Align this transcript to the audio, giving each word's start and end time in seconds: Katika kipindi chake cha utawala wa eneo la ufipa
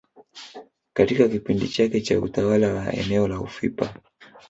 Katika 0.93 1.27
kipindi 1.27 1.67
chake 1.67 2.01
cha 2.01 2.19
utawala 2.19 2.73
wa 2.73 2.93
eneo 2.93 3.27
la 3.27 3.39
ufipa 3.39 3.93